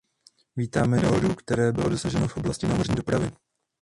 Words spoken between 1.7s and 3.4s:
bylo dosaženo v oblasti námořní dopravy.